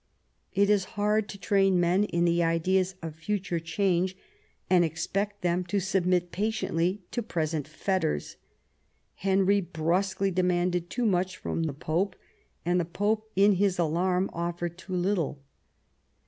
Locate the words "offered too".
14.33-14.95